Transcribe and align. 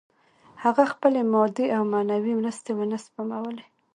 هغه 0.63 0.83
خپلې 0.93 1.21
مادي 1.33 1.67
او 1.75 1.83
معنوي 1.93 2.33
مرستې 2.39 2.71
ونه 2.75 2.97
سپمولې 3.05 3.65